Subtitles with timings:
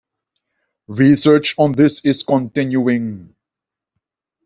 [0.87, 3.35] Research on this is continuing.